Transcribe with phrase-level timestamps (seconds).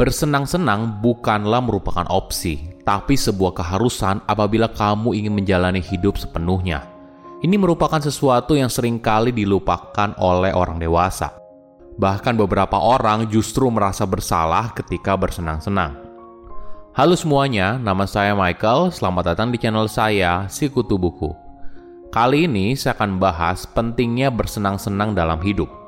[0.00, 6.88] Bersenang-senang bukanlah merupakan opsi, tapi sebuah keharusan apabila kamu ingin menjalani hidup sepenuhnya.
[7.44, 11.36] Ini merupakan sesuatu yang sering kali dilupakan oleh orang dewasa.
[12.00, 16.00] Bahkan beberapa orang justru merasa bersalah ketika bersenang-senang.
[16.96, 18.96] Halo semuanya, nama saya Michael.
[18.96, 21.36] Selamat datang di channel saya, Sikutu Buku.
[22.08, 25.79] Kali ini saya akan bahas pentingnya bersenang-senang dalam hidup.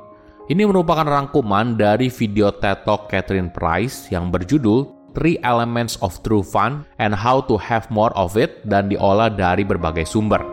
[0.43, 6.43] Ini merupakan rangkuman dari video TED Talk Catherine Price yang berjudul Three Elements of True
[6.43, 10.43] Fun and How to Have More of It dan diolah dari berbagai sumber.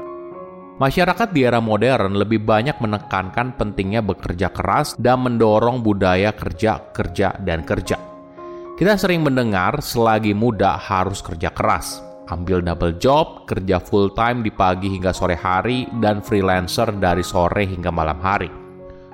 [0.78, 7.34] Masyarakat di era modern lebih banyak menekankan pentingnya bekerja keras dan mendorong budaya kerja, kerja,
[7.42, 7.98] dan kerja.
[8.78, 11.98] Kita sering mendengar selagi muda harus kerja keras,
[12.30, 17.66] ambil double job, kerja full time di pagi hingga sore hari, dan freelancer dari sore
[17.66, 18.59] hingga malam hari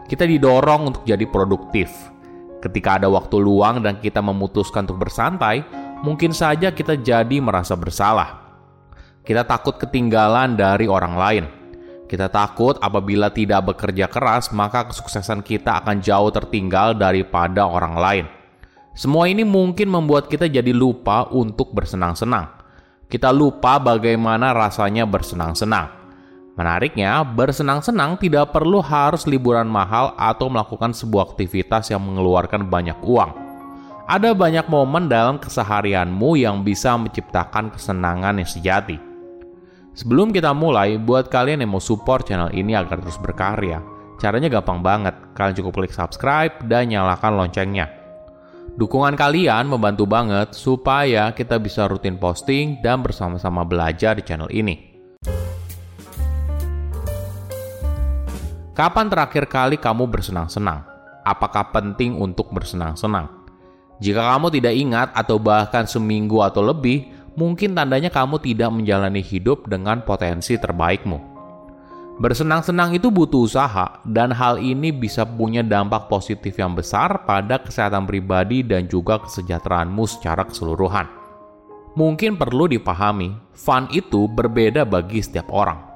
[0.06, 1.90] kita didorong untuk jadi produktif.
[2.62, 5.62] Ketika ada waktu luang dan kita memutuskan untuk bersantai,
[6.02, 8.46] mungkin saja kita jadi merasa bersalah.
[9.26, 11.44] Kita takut ketinggalan dari orang lain.
[12.06, 18.26] Kita takut apabila tidak bekerja keras, maka kesuksesan kita akan jauh tertinggal daripada orang lain.
[18.94, 22.48] Semua ini mungkin membuat kita jadi lupa untuk bersenang-senang.
[23.10, 25.95] Kita lupa bagaimana rasanya bersenang-senang.
[26.56, 33.36] Menariknya, bersenang-senang tidak perlu harus liburan mahal atau melakukan sebuah aktivitas yang mengeluarkan banyak uang.
[34.08, 38.96] Ada banyak momen dalam keseharianmu yang bisa menciptakan kesenangan yang sejati.
[39.92, 43.84] Sebelum kita mulai, buat kalian yang mau support channel ini agar terus berkarya,
[44.16, 45.12] caranya gampang banget.
[45.36, 47.92] Kalian cukup klik subscribe dan nyalakan loncengnya.
[48.76, 54.85] Dukungan kalian membantu banget supaya kita bisa rutin posting dan bersama-sama belajar di channel ini.
[58.76, 60.84] Kapan terakhir kali kamu bersenang-senang?
[61.24, 63.24] Apakah penting untuk bersenang-senang?
[64.04, 67.08] Jika kamu tidak ingat atau bahkan seminggu atau lebih,
[67.40, 71.16] mungkin tandanya kamu tidak menjalani hidup dengan potensi terbaikmu.
[72.20, 78.04] Bersenang-senang itu butuh usaha, dan hal ini bisa punya dampak positif yang besar pada kesehatan
[78.04, 81.08] pribadi dan juga kesejahteraanmu secara keseluruhan.
[81.96, 85.95] Mungkin perlu dipahami, fun itu berbeda bagi setiap orang.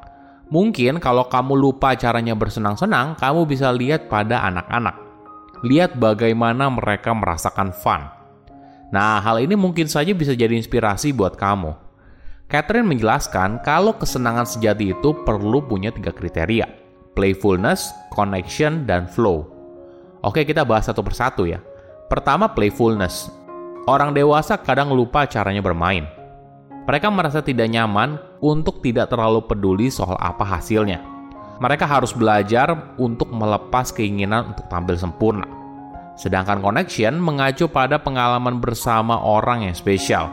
[0.50, 4.98] Mungkin kalau kamu lupa caranya bersenang-senang, kamu bisa lihat pada anak-anak.
[5.62, 8.02] Lihat bagaimana mereka merasakan fun.
[8.90, 11.70] Nah, hal ini mungkin saja bisa jadi inspirasi buat kamu.
[12.50, 16.66] Catherine menjelaskan kalau kesenangan sejati itu perlu punya tiga kriteria.
[17.14, 19.46] Playfulness, connection, dan flow.
[20.26, 21.62] Oke, kita bahas satu persatu ya.
[22.10, 23.30] Pertama, playfulness.
[23.86, 26.10] Orang dewasa kadang lupa caranya bermain.
[26.90, 31.00] Mereka merasa tidak nyaman untuk tidak terlalu peduli soal apa hasilnya.
[31.60, 35.44] Mereka harus belajar untuk melepas keinginan untuk tampil sempurna.
[36.16, 40.32] Sedangkan connection mengacu pada pengalaman bersama orang yang spesial.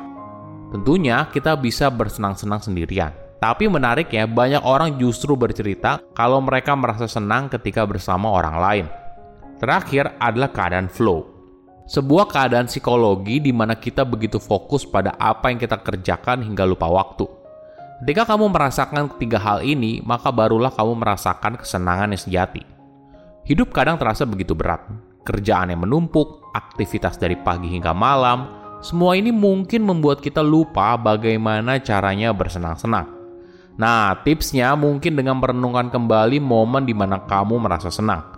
[0.71, 3.11] Tentunya kita bisa bersenang-senang sendirian.
[3.37, 8.85] Tapi menariknya, banyak orang justru bercerita kalau mereka merasa senang ketika bersama orang lain.
[9.61, 11.37] Terakhir adalah keadaan flow
[11.87, 16.91] sebuah keadaan psikologi di mana kita begitu fokus pada apa yang kita kerjakan hingga lupa
[16.91, 17.36] waktu.
[18.01, 22.61] Ketika kamu merasakan ketiga hal ini, maka barulah kamu merasakan kesenangan yang sejati.
[23.47, 24.85] Hidup kadang terasa begitu berat.
[25.25, 28.47] Kerjaan yang menumpuk, aktivitas dari pagi hingga malam,
[28.85, 33.09] semua ini mungkin membuat kita lupa bagaimana caranya bersenang-senang.
[33.77, 38.37] Nah, tipsnya mungkin dengan merenungkan kembali momen di mana kamu merasa senang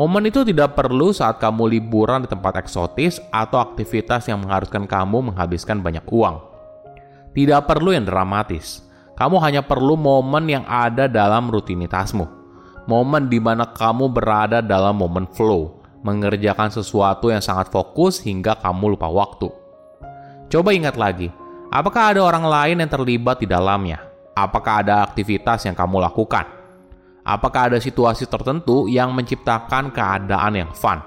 [0.00, 5.28] Momen itu tidak perlu saat kamu liburan di tempat eksotis atau aktivitas yang mengharuskan kamu
[5.28, 6.40] menghabiskan banyak uang.
[7.36, 8.80] Tidak perlu yang dramatis.
[9.20, 12.24] Kamu hanya perlu momen yang ada dalam rutinitasmu.
[12.88, 18.96] Momen di mana kamu berada dalam momen flow, mengerjakan sesuatu yang sangat fokus hingga kamu
[18.96, 19.52] lupa waktu.
[20.48, 21.28] Coba ingat lagi,
[21.70, 24.02] Apakah ada orang lain yang terlibat di dalamnya?
[24.34, 26.42] Apakah ada aktivitas yang kamu lakukan?
[27.22, 30.98] Apakah ada situasi tertentu yang menciptakan keadaan yang fun?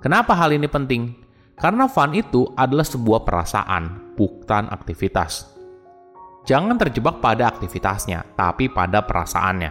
[0.00, 1.12] Kenapa hal ini penting?
[1.52, 5.57] Karena fun itu adalah sebuah perasaan, bukan aktivitas.
[6.44, 9.70] Jangan terjebak pada aktivitasnya, tapi pada perasaannya.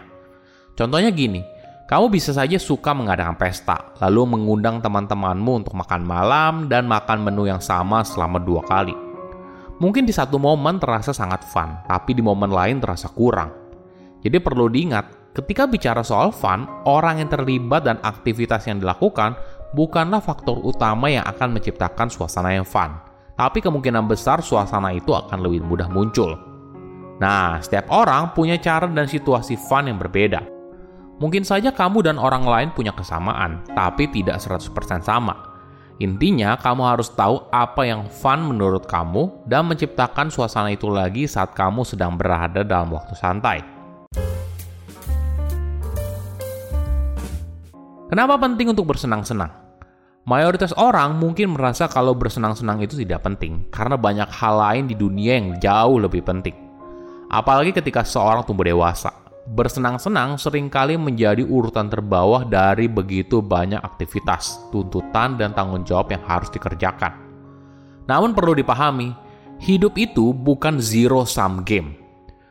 [0.78, 1.42] Contohnya gini,
[1.88, 7.48] kamu bisa saja suka mengadakan pesta, lalu mengundang teman-temanmu untuk makan malam dan makan menu
[7.48, 8.92] yang sama selama dua kali.
[9.80, 13.54] Mungkin di satu momen terasa sangat fun, tapi di momen lain terasa kurang.
[14.20, 19.38] Jadi perlu diingat, ketika bicara soal fun, orang yang terlibat dan aktivitas yang dilakukan
[19.78, 23.00] bukanlah faktor utama yang akan menciptakan suasana yang fun.
[23.38, 26.47] Tapi kemungkinan besar suasana itu akan lebih mudah muncul.
[27.18, 30.46] Nah, setiap orang punya cara dan situasi fun yang berbeda.
[31.18, 35.34] Mungkin saja kamu dan orang lain punya kesamaan, tapi tidak 100% sama.
[35.98, 41.58] Intinya, kamu harus tahu apa yang fun menurut kamu dan menciptakan suasana itu lagi saat
[41.58, 43.66] kamu sedang berada dalam waktu santai.
[48.14, 49.50] Kenapa penting untuk bersenang-senang?
[50.30, 55.42] Mayoritas orang mungkin merasa kalau bersenang-senang itu tidak penting karena banyak hal lain di dunia
[55.42, 56.67] yang jauh lebih penting.
[57.28, 59.12] Apalagi ketika seorang tumbuh dewasa
[59.48, 66.24] bersenang-senang sering kali menjadi urutan terbawah dari begitu banyak aktivitas, tuntutan, dan tanggung jawab yang
[66.28, 67.16] harus dikerjakan.
[68.08, 69.16] Namun perlu dipahami,
[69.64, 71.96] hidup itu bukan zero-sum game.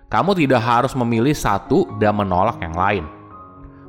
[0.08, 3.04] Kamu tidak harus memilih satu dan menolak yang lain.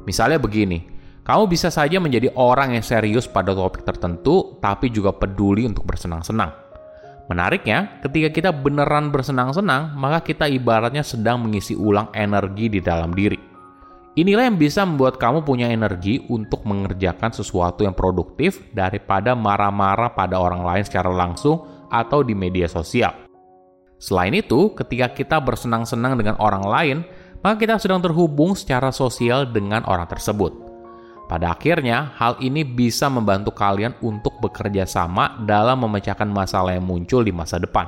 [0.04, 0.88] Misalnya begini,
[1.24, 6.67] kamu bisa saja menjadi orang yang serius pada topik tertentu, tapi juga peduli untuk bersenang-senang
[7.28, 13.36] Menariknya, ketika kita beneran bersenang-senang, maka kita ibaratnya sedang mengisi ulang energi di dalam diri.
[14.18, 20.42] Inilah yang bisa membuat kamu punya energi untuk mengerjakan sesuatu yang produktif daripada marah-marah pada
[20.42, 23.14] orang lain secara langsung atau di media sosial.
[24.02, 26.98] Selain itu, ketika kita bersenang-senang dengan orang lain,
[27.46, 30.67] maka kita sedang terhubung secara sosial dengan orang tersebut.
[31.28, 37.20] Pada akhirnya, hal ini bisa membantu kalian untuk bekerja sama dalam memecahkan masalah yang muncul
[37.20, 37.84] di masa depan.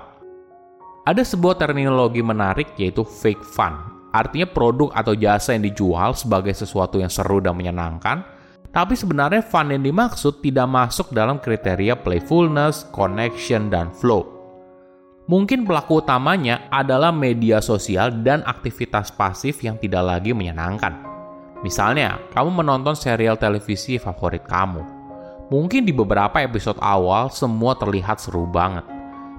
[1.08, 3.80] Ada sebuah terminologi menarik yaitu fake fun.
[4.12, 8.28] Artinya produk atau jasa yang dijual sebagai sesuatu yang seru dan menyenangkan,
[8.76, 14.28] tapi sebenarnya fun yang dimaksud tidak masuk dalam kriteria playfulness, connection, dan flow.
[15.30, 21.09] Mungkin pelaku utamanya adalah media sosial dan aktivitas pasif yang tidak lagi menyenangkan.
[21.60, 24.80] Misalnya, kamu menonton serial televisi favorit kamu.
[25.52, 28.88] Mungkin di beberapa episode awal semua terlihat seru banget.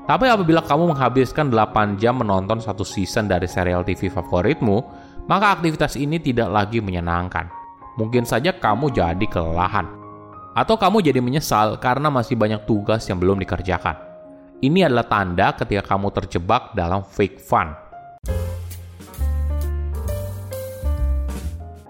[0.04, 4.84] Tapi apabila kamu menghabiskan 8 jam menonton satu season dari serial TV favoritmu,
[5.30, 7.48] maka aktivitas ini tidak lagi menyenangkan.
[7.96, 9.88] Mungkin saja kamu jadi kelelahan.
[10.52, 13.96] Atau kamu jadi menyesal karena masih banyak tugas yang belum dikerjakan.
[14.60, 17.89] Ini adalah tanda ketika kamu terjebak dalam fake fun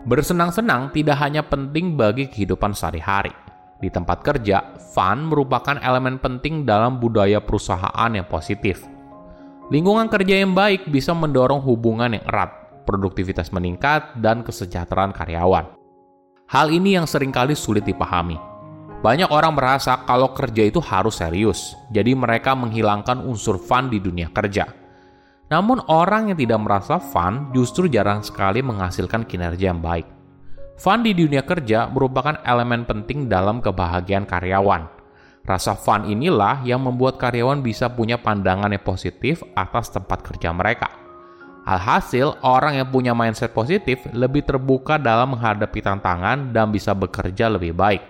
[0.00, 3.36] Bersenang-senang tidak hanya penting bagi kehidupan sehari-hari.
[3.80, 8.84] Di tempat kerja, fun merupakan elemen penting dalam budaya perusahaan yang positif.
[9.68, 12.48] Lingkungan kerja yang baik bisa mendorong hubungan yang erat,
[12.88, 15.68] produktivitas meningkat, dan kesejahteraan karyawan.
[16.48, 18.40] Hal ini yang sering kali sulit dipahami.
[19.00, 24.28] Banyak orang merasa kalau kerja itu harus serius, jadi mereka menghilangkan unsur fun di dunia
[24.32, 24.79] kerja.
[25.50, 30.06] Namun orang yang tidak merasa fun justru jarang sekali menghasilkan kinerja yang baik.
[30.78, 34.86] Fun di dunia kerja merupakan elemen penting dalam kebahagiaan karyawan.
[35.42, 40.86] Rasa fun inilah yang membuat karyawan bisa punya pandangan yang positif atas tempat kerja mereka.
[41.66, 47.76] Alhasil, orang yang punya mindset positif lebih terbuka dalam menghadapi tantangan dan bisa bekerja lebih
[47.76, 48.06] baik.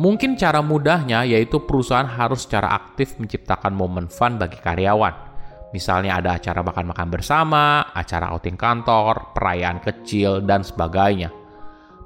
[0.00, 5.29] Mungkin cara mudahnya yaitu perusahaan harus secara aktif menciptakan momen fun bagi karyawan
[5.70, 11.30] Misalnya ada acara makan-makan bersama, acara outing kantor, perayaan kecil, dan sebagainya.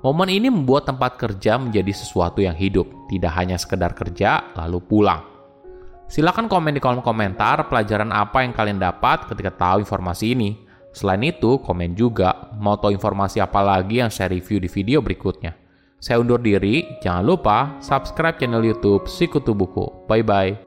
[0.05, 5.25] Momen ini membuat tempat kerja menjadi sesuatu yang hidup, tidak hanya sekedar kerja lalu pulang.
[6.05, 10.51] Silakan komen di kolom komentar pelajaran apa yang kalian dapat ketika tahu informasi ini.
[10.93, 15.57] Selain itu, komen juga mau tahu informasi apa lagi yang saya review di video berikutnya.
[15.99, 20.05] Saya undur diri, jangan lupa subscribe channel YouTube Sikutu Buku.
[20.05, 20.64] Bye bye.